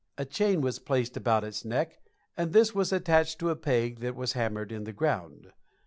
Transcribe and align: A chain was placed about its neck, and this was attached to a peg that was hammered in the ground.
A 0.17 0.25
chain 0.25 0.61
was 0.61 0.79
placed 0.79 1.15
about 1.15 1.43
its 1.43 1.63
neck, 1.63 2.01
and 2.35 2.53
this 2.53 2.73
was 2.73 2.91
attached 2.91 3.37
to 3.37 3.51
a 3.51 3.55
peg 3.55 3.99
that 3.99 4.15
was 4.15 4.33
hammered 4.33 4.71
in 4.71 4.85
the 4.85 4.93
ground. 4.93 5.51